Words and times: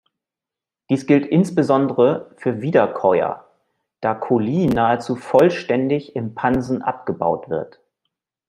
Dies 0.89 1.05
gilt 1.05 1.27
insbesondere 1.27 2.31
für 2.37 2.59
Wiederkäuer, 2.63 3.47
da 3.99 4.15
Cholin 4.15 4.71
nahezu 4.71 5.15
vollständig 5.15 6.15
im 6.15 6.33
Pansen 6.33 6.81
abgebaut 6.81 7.51
wird. 7.51 7.79